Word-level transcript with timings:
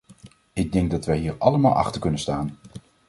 Ik 0.53 0.71
denk 0.71 0.91
dat 0.91 1.05
wij 1.05 1.17
hier 1.17 1.35
allemaal 1.37 1.73
achter 1.75 2.01
kunnen 2.01 2.19
staan. 2.19 2.57